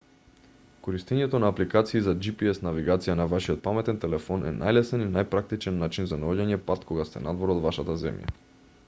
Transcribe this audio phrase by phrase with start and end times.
[0.85, 6.11] користењето на апликации за gps навигација на вашиот паметен телефон е најлесен и најпрактичен начин
[6.15, 8.35] за наоѓање пат кога сте надвор од вашата земја